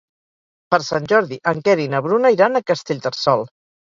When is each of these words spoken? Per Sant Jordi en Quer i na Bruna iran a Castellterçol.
Per 0.69 0.77
Sant 0.85 1.03
Jordi 1.11 1.37
en 1.51 1.59
Quer 1.67 1.75
i 1.83 1.85
na 1.91 1.99
Bruna 2.05 2.31
iran 2.37 2.57
a 2.57 2.63
Castellterçol. 2.73 3.45